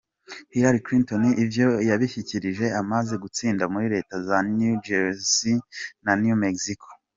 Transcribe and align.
Hillary 0.53 0.81
Clinton 0.85 1.23
ivyo 1.43 1.67
yabishikirije 1.89 2.65
amaze 2.81 3.13
gutsinda 3.23 3.63
muri 3.73 3.87
leta 3.95 4.15
za 4.27 4.37
New 4.57 4.75
Jersey 4.87 5.57
na 6.05 6.13
New 6.23 6.35
Mexico. 6.45 6.87